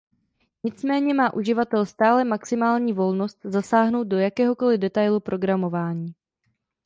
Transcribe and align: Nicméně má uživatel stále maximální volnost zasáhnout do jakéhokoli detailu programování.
Nicméně 0.63 1.13
má 1.13 1.33
uživatel 1.33 1.85
stále 1.85 2.23
maximální 2.23 2.93
volnost 2.93 3.39
zasáhnout 3.43 4.03
do 4.03 4.17
jakéhokoli 4.17 4.77
detailu 4.77 5.19
programování. 5.19 6.15